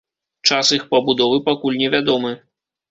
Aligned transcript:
Час 0.47 0.71
іх 0.79 0.87
пабудовы 0.95 1.37
пакуль 1.51 1.79
не 1.85 1.95
вядомы. 1.97 2.39